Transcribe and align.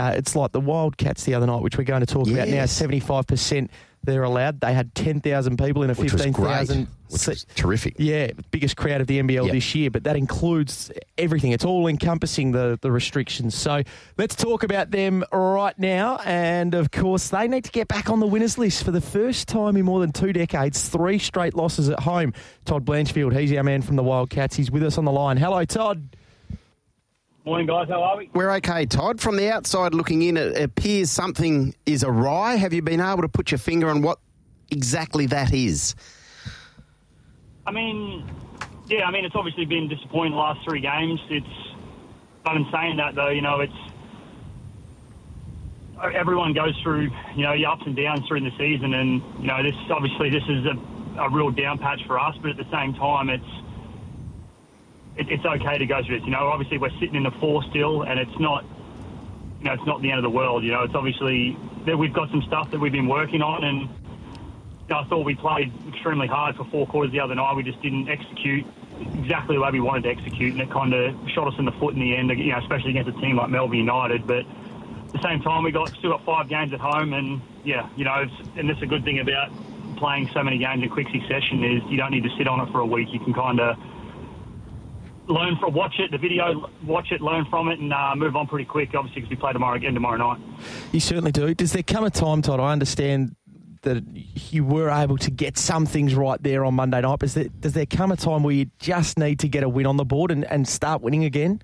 Uh, 0.00 0.12
it's 0.16 0.34
like 0.34 0.52
the 0.52 0.60
Wildcats 0.60 1.24
the 1.24 1.34
other 1.34 1.46
night, 1.46 1.60
which 1.62 1.76
we're 1.76 1.84
going 1.84 2.00
to 2.00 2.06
talk 2.06 2.28
about 2.28 2.48
now. 2.48 2.64
Seventy-five 2.66 3.26
percent 3.26 3.70
they're 4.02 4.22
allowed. 4.22 4.60
They 4.60 4.72
had 4.72 4.94
ten 4.94 5.20
thousand 5.20 5.58
people 5.58 5.82
in 5.82 5.90
a 5.90 5.94
Which 5.94 6.12
fifteen 6.12 6.32
great. 6.32 6.86
was 7.10 7.44
terrific. 7.54 7.96
Yeah, 7.98 8.30
biggest 8.50 8.76
crowd 8.76 9.02
of 9.02 9.06
the 9.06 9.20
NBL 9.20 9.44
Yep. 9.44 9.52
this 9.52 9.74
year, 9.74 9.90
but 9.90 10.04
that 10.04 10.16
includes 10.16 10.90
everything. 11.18 11.52
It's 11.52 11.66
all 11.66 11.86
encompassing 11.86 12.52
the, 12.52 12.78
the 12.80 12.90
restrictions. 12.90 13.54
So 13.54 13.82
let's 14.16 14.34
talk 14.34 14.62
about 14.62 14.90
them 14.90 15.22
right 15.32 15.78
now. 15.78 16.16
And 16.24 16.74
of 16.74 16.90
course, 16.92 17.28
they 17.28 17.46
need 17.46 17.64
to 17.64 17.70
get 17.70 17.88
back 17.88 18.08
on 18.08 18.20
the 18.20 18.26
winners 18.26 18.56
list 18.56 18.84
for 18.84 18.90
the 18.90 19.02
first 19.02 19.48
time 19.48 19.76
in 19.76 19.84
more 19.84 20.00
than 20.00 20.12
two 20.12 20.32
decades. 20.32 20.88
Three 20.88 21.18
straight 21.18 21.54
losses 21.54 21.90
at 21.90 22.00
home. 22.00 22.32
Todd 22.64 22.86
Blanchfield, 22.86 23.38
he's 23.38 23.52
our 23.52 23.64
man 23.64 23.82
from 23.82 23.96
the 23.96 24.02
Wildcats. 24.02 24.56
He's 24.56 24.70
with 24.70 24.82
us 24.82 24.96
on 24.96 25.04
the 25.04 25.12
line. 25.12 25.36
Hello, 25.36 25.62
Todd. 25.66 26.16
Morning, 27.46 27.66
guys. 27.66 27.88
How 27.88 28.02
are 28.02 28.18
we? 28.18 28.30
We're 28.34 28.50
okay, 28.56 28.84
Todd. 28.84 29.18
From 29.18 29.36
the 29.36 29.50
outside 29.50 29.94
looking 29.94 30.20
in, 30.22 30.36
it 30.36 30.60
appears 30.60 31.10
something 31.10 31.74
is 31.86 32.04
awry. 32.04 32.56
Have 32.56 32.74
you 32.74 32.82
been 32.82 33.00
able 33.00 33.22
to 33.22 33.28
put 33.28 33.50
your 33.50 33.58
finger 33.58 33.88
on 33.88 34.02
what 34.02 34.18
exactly 34.70 35.24
that 35.26 35.54
is? 35.54 35.94
I 37.66 37.70
mean, 37.70 38.30
yeah, 38.88 39.06
I 39.06 39.10
mean, 39.10 39.24
it's 39.24 39.34
obviously 39.34 39.64
been 39.64 39.88
disappointing 39.88 40.32
the 40.32 40.38
last 40.38 40.62
three 40.68 40.80
games. 40.80 41.18
It's, 41.30 41.46
but 42.44 42.56
in 42.56 42.66
saying 42.70 42.98
that, 42.98 43.14
though, 43.14 43.30
you 43.30 43.40
know, 43.40 43.60
it's 43.60 43.72
everyone 46.14 46.52
goes 46.52 46.78
through, 46.82 47.10
you 47.36 47.42
know, 47.42 47.54
your 47.54 47.70
ups 47.70 47.82
and 47.86 47.96
downs 47.96 48.28
during 48.28 48.44
the 48.44 48.52
season, 48.58 48.92
and 48.92 49.22
you 49.40 49.46
know, 49.46 49.62
this 49.62 49.74
obviously 49.90 50.28
this 50.28 50.44
is 50.46 50.66
a, 50.66 51.20
a 51.22 51.30
real 51.30 51.50
down 51.50 51.78
patch 51.78 52.00
for 52.06 52.18
us, 52.18 52.36
but 52.42 52.50
at 52.50 52.58
the 52.58 52.70
same 52.70 52.92
time, 52.94 53.30
it's 53.30 53.44
it, 55.20 55.30
it's 55.30 55.44
okay 55.44 55.78
to 55.78 55.86
go 55.86 56.02
through 56.02 56.18
this. 56.18 56.24
You 56.24 56.32
know, 56.32 56.48
obviously 56.48 56.78
we're 56.78 56.90
sitting 56.98 57.14
in 57.14 57.22
the 57.22 57.30
four 57.32 57.62
still, 57.64 58.02
and 58.02 58.18
it's 58.18 58.38
not, 58.40 58.64
you 59.58 59.66
know, 59.66 59.74
it's 59.74 59.86
not 59.86 60.00
the 60.02 60.10
end 60.10 60.18
of 60.18 60.24
the 60.24 60.30
world. 60.30 60.64
You 60.64 60.72
know, 60.72 60.82
it's 60.82 60.94
obviously 60.94 61.56
that 61.86 61.96
we've 61.96 62.12
got 62.12 62.30
some 62.30 62.42
stuff 62.42 62.70
that 62.70 62.80
we've 62.80 62.92
been 62.92 63.08
working 63.08 63.42
on, 63.42 63.62
and 63.64 63.80
you 63.82 64.88
know, 64.88 65.00
I 65.00 65.04
thought 65.04 65.24
we 65.24 65.34
played 65.34 65.72
extremely 65.88 66.26
hard 66.26 66.56
for 66.56 66.64
four 66.64 66.86
quarters 66.86 67.12
the 67.12 67.20
other 67.20 67.34
night. 67.34 67.54
We 67.54 67.62
just 67.62 67.80
didn't 67.82 68.08
execute 68.08 68.66
exactly 69.18 69.56
the 69.56 69.62
way 69.62 69.70
we 69.70 69.80
wanted 69.80 70.04
to 70.04 70.10
execute, 70.10 70.52
and 70.52 70.62
it 70.62 70.70
kind 70.70 70.92
of 70.94 71.14
shot 71.30 71.46
us 71.46 71.54
in 71.58 71.64
the 71.66 71.72
foot 71.72 71.94
in 71.94 72.00
the 72.00 72.16
end. 72.16 72.30
You 72.30 72.52
know, 72.52 72.58
especially 72.58 72.90
against 72.90 73.16
a 73.16 73.20
team 73.20 73.36
like 73.36 73.50
Melbourne 73.50 73.78
United, 73.78 74.26
but. 74.26 74.44
At 75.12 75.22
the 75.22 75.28
same 75.28 75.42
time, 75.42 75.64
we 75.64 75.72
got 75.72 75.88
still 75.98 76.12
got 76.12 76.24
five 76.24 76.48
games 76.48 76.72
at 76.72 76.78
home, 76.78 77.14
and 77.14 77.40
yeah, 77.64 77.88
you 77.96 78.04
know, 78.04 78.26
and 78.54 78.70
that's 78.70 78.80
a 78.80 78.86
good 78.86 79.02
thing 79.02 79.18
about 79.18 79.50
playing 79.96 80.30
so 80.32 80.40
many 80.44 80.56
games 80.56 80.84
in 80.84 80.88
quick 80.88 81.08
succession 81.10 81.64
is 81.64 81.82
you 81.90 81.96
don't 81.96 82.12
need 82.12 82.22
to 82.22 82.30
sit 82.38 82.46
on 82.46 82.60
it 82.60 82.70
for 82.70 82.78
a 82.78 82.86
week. 82.86 83.08
You 83.10 83.18
can 83.18 83.34
kind 83.34 83.58
of 83.58 83.76
learn 85.30 85.56
from 85.58 85.74
watch 85.74 85.94
it, 85.98 86.10
the 86.10 86.18
video, 86.18 86.70
watch 86.84 87.12
it, 87.12 87.20
learn 87.20 87.46
from 87.46 87.68
it, 87.68 87.78
and 87.78 87.92
uh, 87.92 88.14
move 88.16 88.36
on 88.36 88.46
pretty 88.46 88.64
quick. 88.64 88.94
Obviously, 88.94 89.22
because 89.22 89.30
we 89.30 89.36
play 89.36 89.52
tomorrow 89.52 89.76
again 89.76 89.94
tomorrow 89.94 90.16
night. 90.16 90.40
You 90.92 91.00
certainly 91.00 91.32
do. 91.32 91.54
Does 91.54 91.72
there 91.72 91.82
come 91.82 92.04
a 92.04 92.10
time, 92.10 92.42
Todd? 92.42 92.60
I 92.60 92.72
understand 92.72 93.36
that 93.82 94.04
you 94.52 94.64
were 94.64 94.90
able 94.90 95.16
to 95.16 95.30
get 95.30 95.56
some 95.56 95.86
things 95.86 96.14
right 96.14 96.42
there 96.42 96.64
on 96.64 96.74
Monday 96.74 97.00
night. 97.00 97.18
But 97.18 97.30
there, 97.30 97.48
does 97.60 97.72
there 97.72 97.86
come 97.86 98.12
a 98.12 98.16
time 98.16 98.42
where 98.42 98.54
you 98.54 98.66
just 98.78 99.18
need 99.18 99.38
to 99.40 99.48
get 99.48 99.62
a 99.62 99.68
win 99.68 99.86
on 99.86 99.96
the 99.96 100.04
board 100.04 100.30
and, 100.30 100.44
and 100.44 100.68
start 100.68 101.00
winning 101.00 101.24
again? 101.24 101.62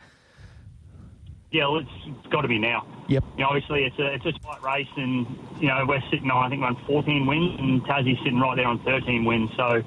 Yeah, 1.51 1.69
well, 1.69 1.79
it's, 1.79 1.91
it's 2.07 2.27
got 2.29 2.43
to 2.43 2.49
be 2.49 2.59
now. 2.59 2.87
Yep. 3.09 3.25
You 3.37 3.45
know, 3.45 3.49
obviously 3.51 3.85
it's 3.85 3.99
a 3.99 4.15
it's 4.15 4.27
a 4.27 4.33
tight 4.33 4.63
race, 4.63 4.89
and 4.97 5.27
you 5.61 5.69
know 5.69 5.85
we're 5.87 6.03
sitting 6.11 6.31
on 6.31 6.45
I 6.45 6.49
think 6.49 6.63
on 6.63 6.77
14 6.87 7.27
wins, 7.27 7.61
and 7.61 7.83
Tassie's 7.85 8.19
sitting 8.19 8.41
right 8.41 8.57
there 8.57 8.67
on 8.67 8.81
13 8.81 9.25
wins. 9.25 9.51
So, 9.57 9.83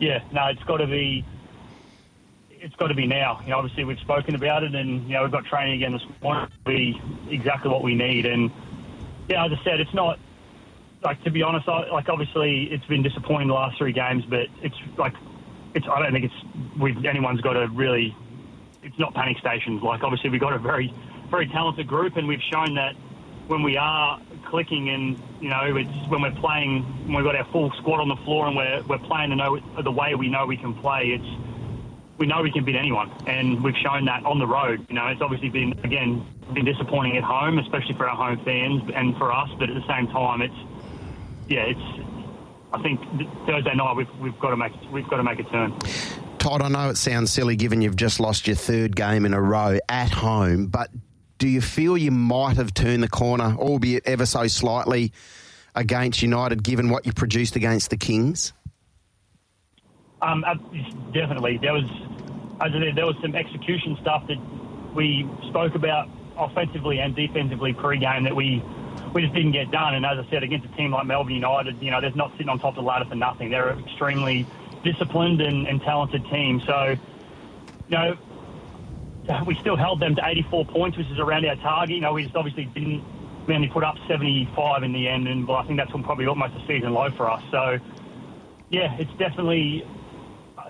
yeah, 0.00 0.24
no, 0.32 0.46
it's 0.46 0.62
got 0.64 0.78
to 0.78 0.86
be. 0.86 1.24
It's 2.64 2.74
got 2.76 2.86
to 2.86 2.94
be 2.94 3.06
now. 3.06 3.42
You 3.44 3.50
know, 3.50 3.58
obviously 3.58 3.84
we've 3.84 3.98
spoken 3.98 4.34
about 4.34 4.62
it, 4.62 4.74
and 4.74 5.06
you 5.06 5.12
know 5.12 5.24
we've 5.24 5.32
got 5.32 5.44
training 5.44 5.74
again 5.74 5.92
this 5.92 6.02
morning. 6.22 6.48
Be 6.64 6.98
exactly 7.28 7.70
what 7.70 7.82
we 7.82 7.94
need, 7.94 8.24
and 8.24 8.50
yeah, 9.28 9.44
as 9.44 9.52
I 9.52 9.62
said, 9.62 9.80
it's 9.80 9.92
not 9.92 10.18
like 11.02 11.22
to 11.24 11.30
be 11.30 11.42
honest. 11.42 11.68
I, 11.68 11.90
like 11.90 12.08
obviously 12.08 12.68
it's 12.70 12.86
been 12.86 13.02
disappointing 13.02 13.48
the 13.48 13.54
last 13.54 13.76
three 13.76 13.92
games, 13.92 14.24
but 14.24 14.46
it's 14.62 14.76
like 14.96 15.12
it's. 15.74 15.86
I 15.86 16.02
don't 16.02 16.12
think 16.12 16.24
it's. 16.24 16.80
We've 16.80 17.04
anyone's 17.04 17.42
got 17.42 17.52
to 17.52 17.68
really 17.68 18.16
it's 18.82 18.98
not 18.98 19.12
panic 19.12 19.36
stations. 19.38 19.82
Like 19.82 20.02
obviously 20.02 20.30
we've 20.30 20.40
got 20.40 20.54
a 20.54 20.58
very, 20.58 20.90
very 21.30 21.46
talented 21.48 21.86
group, 21.86 22.16
and 22.16 22.26
we've 22.26 22.42
shown 22.50 22.76
that 22.76 22.94
when 23.46 23.62
we 23.62 23.76
are 23.76 24.18
clicking 24.48 24.88
and 24.88 25.20
you 25.42 25.50
know 25.50 25.76
it's 25.76 26.08
when 26.08 26.22
we're 26.22 26.40
playing, 26.40 26.82
when 27.04 27.16
we've 27.16 27.24
got 27.24 27.36
our 27.36 27.50
full 27.52 27.70
squad 27.72 28.00
on 28.00 28.08
the 28.08 28.16
floor 28.24 28.46
and 28.46 28.56
we're 28.56 28.82
we're 28.84 29.06
playing 29.06 29.28
the 29.28 29.36
know 29.36 29.60
the 29.82 29.92
way 29.92 30.14
we 30.14 30.30
know 30.30 30.46
we 30.46 30.56
can 30.56 30.72
play. 30.72 31.12
It's 31.12 31.53
we 32.18 32.26
know 32.26 32.42
we 32.42 32.52
can 32.52 32.64
beat 32.64 32.76
anyone, 32.76 33.10
and 33.26 33.62
we've 33.62 33.76
shown 33.76 34.04
that 34.06 34.24
on 34.24 34.38
the 34.38 34.46
road. 34.46 34.86
You 34.88 34.94
know, 34.94 35.06
it's 35.08 35.20
obviously 35.20 35.48
been 35.48 35.72
again 35.84 36.26
been 36.52 36.64
disappointing 36.64 37.16
at 37.16 37.24
home, 37.24 37.58
especially 37.58 37.94
for 37.94 38.08
our 38.08 38.16
home 38.16 38.44
fans 38.44 38.82
and 38.94 39.16
for 39.16 39.32
us. 39.32 39.48
But 39.58 39.70
at 39.70 39.74
the 39.74 39.86
same 39.88 40.06
time, 40.08 40.42
it's 40.42 40.54
yeah, 41.48 41.62
it's. 41.62 41.80
I 42.72 42.82
think 42.82 43.00
Thursday 43.46 43.74
night 43.74 43.96
we've 43.96 44.18
we've 44.20 44.38
got 44.38 44.50
to 44.50 44.56
make 44.56 44.72
we've 44.92 45.08
got 45.08 45.16
to 45.16 45.24
make 45.24 45.38
a 45.38 45.44
turn. 45.44 45.78
Todd, 46.38 46.60
I 46.60 46.68
know 46.68 46.90
it 46.90 46.96
sounds 46.96 47.30
silly 47.30 47.56
given 47.56 47.80
you've 47.80 47.96
just 47.96 48.20
lost 48.20 48.46
your 48.46 48.56
third 48.56 48.94
game 48.94 49.24
in 49.24 49.32
a 49.32 49.40
row 49.40 49.78
at 49.88 50.10
home, 50.10 50.66
but 50.66 50.90
do 51.38 51.48
you 51.48 51.60
feel 51.60 51.96
you 51.96 52.10
might 52.10 52.56
have 52.56 52.74
turned 52.74 53.02
the 53.02 53.08
corner, 53.08 53.56
albeit 53.58 54.06
ever 54.06 54.26
so 54.26 54.46
slightly, 54.46 55.12
against 55.74 56.22
United 56.22 56.62
given 56.62 56.90
what 56.90 57.06
you 57.06 57.12
produced 57.12 57.56
against 57.56 57.90
the 57.90 57.96
Kings? 57.96 58.52
Um, 60.24 60.44
uh, 60.44 60.54
definitely. 61.12 61.58
There 61.60 61.74
was, 61.74 61.84
there 62.60 63.06
was 63.06 63.16
some 63.20 63.34
execution 63.34 63.98
stuff 64.00 64.24
that 64.28 64.38
we 64.94 65.28
spoke 65.48 65.74
about 65.74 66.08
offensively 66.38 66.98
and 66.98 67.14
defensively 67.14 67.72
pre-game 67.74 68.24
that 68.24 68.34
we 68.34 68.62
we 69.12 69.22
just 69.22 69.34
didn't 69.34 69.52
get 69.52 69.70
done. 69.70 69.94
And 69.94 70.04
as 70.04 70.18
I 70.18 70.28
said, 70.28 70.42
against 70.42 70.66
a 70.66 70.76
team 70.76 70.90
like 70.90 71.06
Melbourne 71.06 71.34
United, 71.34 71.80
you 71.80 71.90
know, 71.92 72.00
they're 72.00 72.10
not 72.14 72.32
sitting 72.32 72.48
on 72.48 72.58
top 72.58 72.76
of 72.76 72.82
the 72.82 72.82
ladder 72.82 73.04
for 73.08 73.14
nothing. 73.14 73.48
They're 73.48 73.68
an 73.68 73.84
extremely 73.84 74.44
disciplined 74.82 75.40
and, 75.40 75.68
and 75.68 75.80
talented 75.82 76.24
team. 76.32 76.60
So, 76.66 76.96
you 77.88 77.96
know, 77.96 78.16
we 79.46 79.54
still 79.60 79.76
held 79.76 80.00
them 80.00 80.16
to 80.16 80.22
84 80.26 80.66
points, 80.66 80.98
which 80.98 81.06
is 81.06 81.18
around 81.20 81.46
our 81.46 81.54
target. 81.56 81.94
You 81.94 82.02
know, 82.02 82.12
we 82.12 82.24
just 82.24 82.34
obviously 82.34 82.64
didn't. 82.64 83.04
We 83.46 83.54
only 83.54 83.68
put 83.68 83.84
up 83.84 83.96
75 84.08 84.82
in 84.82 84.92
the 84.92 85.06
end, 85.06 85.28
and 85.28 85.48
I 85.50 85.64
think 85.64 85.78
that's 85.78 85.90
probably 85.90 86.26
almost 86.26 86.54
a 86.54 86.66
season 86.66 86.92
low 86.92 87.10
for 87.16 87.30
us. 87.30 87.42
So, 87.50 87.78
yeah, 88.70 88.96
it's 88.98 89.12
definitely. 89.12 89.86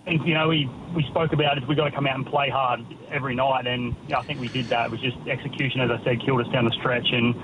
Think 0.04 0.26
you 0.26 0.34
know 0.34 0.48
we 0.48 0.68
we 0.94 1.02
spoke 1.04 1.32
about 1.32 1.56
it. 1.56 1.66
We 1.66 1.74
got 1.74 1.84
to 1.84 1.90
come 1.90 2.06
out 2.06 2.16
and 2.16 2.26
play 2.26 2.50
hard 2.50 2.80
every 3.10 3.34
night, 3.34 3.66
and 3.66 3.96
yeah, 4.06 4.18
I 4.18 4.22
think 4.24 4.38
we 4.38 4.48
did 4.48 4.68
that. 4.68 4.86
It 4.86 4.90
was 4.90 5.00
just 5.00 5.16
execution, 5.26 5.80
as 5.80 5.90
I 5.90 6.02
said, 6.04 6.20
killed 6.20 6.42
us 6.42 6.52
down 6.52 6.66
the 6.66 6.72
stretch, 6.72 7.06
and 7.10 7.34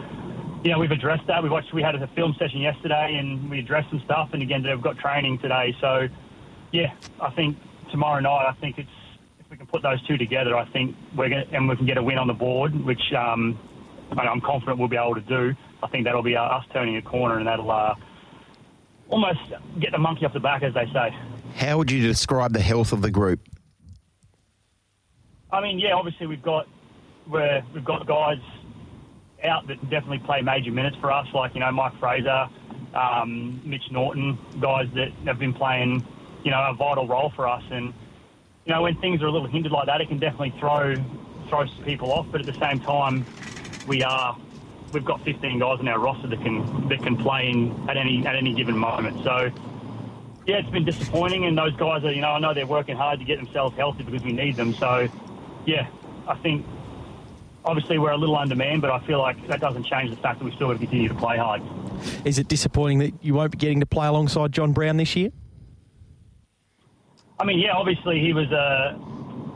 you 0.62 0.70
know 0.70 0.78
we've 0.78 0.90
addressed 0.90 1.26
that. 1.26 1.42
We 1.42 1.48
watched. 1.48 1.72
We 1.72 1.80
had 1.82 1.94
a 1.94 2.06
film 2.08 2.36
session 2.38 2.60
yesterday, 2.60 3.16
and 3.18 3.48
we 3.48 3.60
addressed 3.60 3.88
some 3.88 4.02
stuff. 4.04 4.30
And 4.34 4.42
again, 4.42 4.62
we've 4.62 4.82
got 4.82 4.98
training 4.98 5.38
today, 5.38 5.74
so 5.80 6.06
yeah, 6.70 6.92
I 7.18 7.30
think 7.30 7.56
tomorrow 7.90 8.20
night. 8.20 8.46
I 8.46 8.52
think 8.60 8.78
it's 8.78 8.90
if 9.38 9.50
we 9.50 9.56
can 9.56 9.66
put 9.66 9.80
those 9.80 10.02
two 10.06 10.18
together, 10.18 10.54
I 10.54 10.66
think 10.66 10.94
we're 11.16 11.30
going 11.30 11.46
and 11.52 11.66
we 11.66 11.76
can 11.76 11.86
get 11.86 11.96
a 11.96 12.02
win 12.02 12.18
on 12.18 12.26
the 12.26 12.34
board, 12.34 12.74
which 12.84 13.12
um, 13.16 13.58
I'm 14.10 14.42
confident 14.42 14.78
we'll 14.78 14.88
be 14.88 14.98
able 14.98 15.14
to 15.14 15.22
do. 15.22 15.54
I 15.82 15.86
think 15.88 16.04
that'll 16.04 16.22
be 16.22 16.36
uh, 16.36 16.42
us 16.42 16.66
turning 16.74 16.96
a 16.96 17.02
corner, 17.02 17.38
and 17.38 17.46
that'll 17.46 17.70
uh, 17.70 17.94
almost 19.08 19.40
get 19.78 19.92
the 19.92 19.98
monkey 19.98 20.26
off 20.26 20.34
the 20.34 20.40
back, 20.40 20.62
as 20.62 20.74
they 20.74 20.84
say. 20.92 21.16
How 21.56 21.78
would 21.78 21.90
you 21.90 22.02
describe 22.06 22.52
the 22.52 22.60
health 22.60 22.92
of 22.92 23.02
the 23.02 23.10
group? 23.10 23.40
I 25.52 25.60
mean, 25.60 25.78
yeah, 25.78 25.94
obviously 25.94 26.26
we've 26.26 26.42
got 26.42 26.68
we've 27.26 27.84
got 27.84 28.06
guys 28.06 28.38
out 29.44 29.66
that 29.68 29.80
definitely 29.88 30.18
play 30.20 30.42
major 30.42 30.70
minutes 30.70 30.96
for 31.00 31.10
us, 31.10 31.26
like 31.34 31.54
you 31.54 31.60
know 31.60 31.72
Mike 31.72 31.98
Fraser, 31.98 32.48
um, 32.94 33.60
Mitch 33.64 33.90
Norton, 33.90 34.38
guys 34.60 34.88
that 34.94 35.12
have 35.26 35.38
been 35.38 35.52
playing 35.52 36.06
you 36.44 36.50
know 36.50 36.70
a 36.70 36.74
vital 36.74 37.06
role 37.06 37.32
for 37.34 37.48
us. 37.48 37.62
And 37.70 37.92
you 38.64 38.72
know 38.72 38.82
when 38.82 38.96
things 39.00 39.22
are 39.22 39.26
a 39.26 39.30
little 39.30 39.48
hindered 39.48 39.72
like 39.72 39.86
that, 39.86 40.00
it 40.00 40.08
can 40.08 40.18
definitely 40.18 40.54
throw 40.58 40.94
throw 41.48 41.66
people 41.84 42.12
off. 42.12 42.26
But 42.30 42.40
at 42.40 42.46
the 42.46 42.58
same 42.60 42.80
time, 42.80 43.26
we 43.86 44.02
are 44.02 44.36
we've 44.92 45.04
got 45.04 45.22
15 45.24 45.58
guys 45.58 45.80
in 45.80 45.88
our 45.88 45.98
roster 45.98 46.28
that 46.28 46.40
can 46.42 46.88
that 46.88 47.02
can 47.02 47.16
play 47.16 47.50
in 47.50 47.88
at 47.88 47.96
any 47.96 48.26
at 48.26 48.36
any 48.36 48.54
given 48.54 48.76
moment. 48.76 49.22
So 49.24 49.50
yeah, 50.46 50.56
it's 50.56 50.70
been 50.70 50.84
disappointing, 50.84 51.44
and 51.44 51.56
those 51.56 51.74
guys 51.76 52.04
are, 52.04 52.12
you 52.12 52.20
know, 52.20 52.30
I 52.30 52.38
know 52.38 52.54
they're 52.54 52.66
working 52.66 52.96
hard 52.96 53.18
to 53.18 53.24
get 53.24 53.36
themselves 53.38 53.76
healthy 53.76 54.02
because 54.02 54.22
we 54.22 54.32
need 54.32 54.56
them. 54.56 54.74
So, 54.74 55.08
yeah, 55.66 55.86
I 56.26 56.34
think 56.36 56.66
obviously 57.64 57.98
we're 57.98 58.10
a 58.10 58.16
little 58.16 58.36
undermanned, 58.36 58.80
but 58.80 58.90
I 58.90 59.00
feel 59.06 59.18
like 59.18 59.46
that 59.48 59.60
doesn't 59.60 59.84
change 59.84 60.10
the 60.10 60.16
fact 60.16 60.38
that 60.38 60.44
we 60.44 60.52
still 60.52 60.68
got 60.68 60.74
to 60.74 60.78
continue 60.78 61.08
to 61.08 61.14
play 61.14 61.36
hard. 61.36 61.62
Is 62.24 62.38
it 62.38 62.48
disappointing 62.48 62.98
that 63.00 63.12
you 63.22 63.34
won't 63.34 63.52
be 63.52 63.58
getting 63.58 63.80
to 63.80 63.86
play 63.86 64.06
alongside 64.06 64.52
John 64.52 64.72
Brown 64.72 64.96
this 64.96 65.14
year? 65.14 65.30
I 67.38 67.44
mean, 67.44 67.58
yeah, 67.58 67.72
obviously 67.72 68.20
he 68.20 68.32
was, 68.32 68.50
uh, 68.50 68.98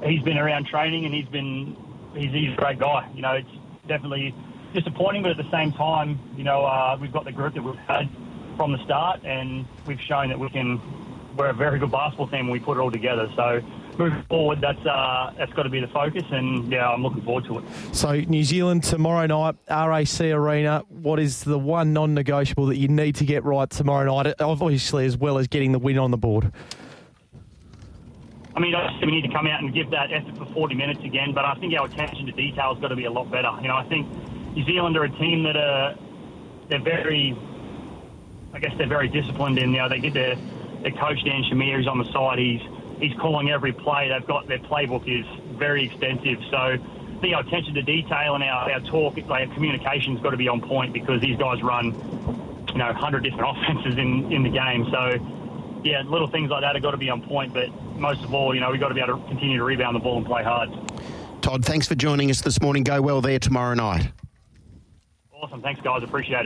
he's 0.07 0.23
been 0.23 0.39
around 0.39 0.67
training 0.67 1.05
and 1.07 1.15
he's 1.15 1.29
been, 1.29 1.77
he's, 2.15 2.33
he's 2.33 2.53
a 2.53 2.57
great 2.57 2.79
guy. 2.79 3.09
You 3.15 3.23
know, 3.23 3.33
it's 3.33 3.49
definitely 3.89 4.35
disappointing, 4.75 5.23
but 5.23 5.31
at 5.31 5.37
the 5.37 5.51
same 5.51 5.73
time, 5.73 6.19
you 6.37 6.45
know, 6.45 6.65
uh, 6.65 6.97
we've 7.01 7.13
got 7.13 7.25
the 7.25 7.33
group 7.33 7.55
that 7.55 7.63
we've 7.63 7.75
had 7.77 8.09
from 8.57 8.73
the 8.73 8.83
start, 8.85 9.25
and 9.25 9.67
we've 9.87 10.01
shown 10.01 10.29
that 10.29 10.39
we 10.39 10.49
can. 10.51 10.81
We're 11.37 11.49
a 11.49 11.53
very 11.53 11.81
good 11.81 11.91
basketball 11.91 12.29
team 12.29 12.47
when 12.47 12.53
we 12.53 12.61
put 12.61 12.77
it 12.77 12.81
all 12.81 12.93
together. 12.93 13.29
So 13.35 13.61
moving 13.99 14.23
forward, 14.25 14.61
that's 14.61 14.85
uh, 14.87 15.33
that's 15.37 15.53
got 15.53 15.65
to 15.65 15.69
be 15.69 15.81
the 15.81 15.89
focus, 15.89 16.23
and 16.31 16.71
yeah, 16.71 16.89
I'm 16.89 17.03
looking 17.03 17.23
forward 17.23 17.45
to 17.47 17.59
it. 17.59 17.65
So 17.93 18.13
New 18.21 18.45
Zealand 18.45 18.85
tomorrow 18.85 19.27
night, 19.27 19.57
RAC 19.69 20.21
Arena. 20.21 20.83
What 20.89 21.19
is 21.19 21.43
the 21.43 21.59
one 21.59 21.93
non-negotiable 21.93 22.67
that 22.67 22.77
you 22.77 22.89
need 22.89 23.17
to 23.17 23.25
get 23.25 23.45
right 23.45 23.69
tomorrow 23.69 24.23
night? 24.23 24.41
Obviously, 24.41 25.07
as 25.07 25.17
well 25.17 25.39
as 25.39 25.49
getting 25.49 25.73
the 25.73 25.79
win 25.79 25.99
on 25.99 26.11
the 26.11 26.19
board. 26.19 26.53
I 28.57 28.61
mean, 28.61 28.75
obviously 28.75 29.07
we 29.07 29.13
need 29.21 29.27
to 29.29 29.35
come 29.35 29.49
out 29.49 29.61
and 29.63 29.75
give 29.75 29.91
that 29.91 30.13
effort 30.13 30.37
for 30.39 30.47
40 30.55 30.77
minutes 30.77 31.01
again, 31.03 31.33
but 31.35 31.45
I 31.45 31.55
think 31.57 31.75
our 31.75 31.87
attention 31.87 32.27
to 32.27 32.33
detail 32.33 32.75
has 32.75 32.81
got 32.81 32.89
to 32.89 32.97
be 32.97 33.07
a 33.07 33.11
lot 33.11 33.29
better. 33.31 33.51
You 33.61 33.67
know, 33.67 33.77
I 33.77 33.85
think 33.89 34.07
New 34.55 34.65
Zealand 34.65 34.97
are 34.97 35.05
a 35.05 35.11
team 35.11 35.43
that 35.43 35.57
are 35.57 35.97
they're 36.69 36.83
very, 36.83 37.37
I 38.55 38.61
guess 38.61 38.73
they're 38.79 38.87
very 38.87 39.09
disciplined 39.09 39.59
in. 39.59 39.73
You 39.73 39.79
know, 39.79 39.89
they 39.89 39.99
get 39.99 40.15
their 40.15 40.37
their 40.83 40.93
coach 40.93 41.23
Dan 41.25 41.43
Shamir 41.45 41.81
is 41.81 41.87
on 41.87 41.99
the 41.99 42.11
side. 42.13 42.39
He's 42.39 42.63
he's 42.99 43.15
calling 43.19 43.51
every 43.51 43.73
play. 43.73 44.09
They've 44.09 44.27
got 44.27 44.47
their 44.47 44.61
playbook 44.61 45.09
is 45.09 45.27
very 45.59 45.87
extensive. 45.87 46.39
So 46.51 46.79
our 47.33 47.41
attention 47.41 47.75
to 47.75 47.83
detail 47.83 48.35
and 48.35 48.45
our, 48.45 48.71
our 48.71 48.81
talk, 48.81 49.17
our 49.31 49.47
communication's 49.55 50.21
got 50.21 50.31
to 50.31 50.37
be 50.37 50.49
on 50.49 50.61
point 50.61 50.93
because 50.93 51.21
these 51.21 51.39
guys 51.39 51.63
run, 51.63 51.87
you 52.69 52.79
know, 52.79 52.87
100 52.87 53.23
different 53.23 53.57
offenses 53.57 53.97
in, 53.97 54.31
in 54.33 54.43
the 54.43 54.51
game. 54.51 54.87
So, 54.91 55.81
yeah, 55.83 56.03
little 56.03 56.29
things 56.29 56.51
like 56.51 56.63
that 56.63 56.75
have 56.75 56.83
got 56.83 56.91
to 56.91 56.97
be 56.97 57.09
on 57.11 57.23
point. 57.23 57.55
But 57.55 57.71
most 57.97 58.25
of 58.25 58.35
all, 58.35 58.55
you 58.55 58.61
know, 58.61 58.71
we've 58.71 58.81
got 58.81 58.89
to 58.89 58.95
be 58.95 59.01
able 59.01 59.19
to 59.19 59.29
continue 59.29 59.59
to 59.59 59.65
rebound 59.65 59.95
the 59.95 60.01
ball 60.01 60.19
and 60.19 60.27
play 60.27 60.43
hard. 60.43 60.71
Todd, 61.41 61.65
thanks 61.65 61.87
for 61.87 61.95
joining 61.95 62.31
us 62.31 62.41
this 62.41 62.61
morning. 62.61 62.85
Go 62.85 63.01
well 63.01 63.21
there 63.21 63.39
tomorrow 63.39 63.75
night. 63.75 64.11
Awesome. 65.33 65.63
Thanks, 65.63 65.81
guys. 65.81 66.03
Appreciate 66.03 66.41
it. 66.41 66.43